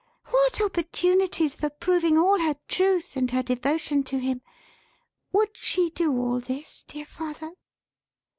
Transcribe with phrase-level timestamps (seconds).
[0.31, 4.41] What opportunities for proving all her truth and her devotion to him!
[5.31, 7.51] Would she do all this, dear father?"